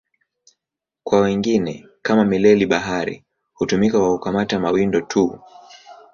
Kwa 1.03 1.19
wengine, 1.19 1.87
kama 2.01 2.25
mileli-bahari, 2.25 3.25
hutumika 3.53 3.99
kwa 3.99 4.09
kukamata 4.09 4.59
mawindo 4.59 5.01
tu. 5.01 5.39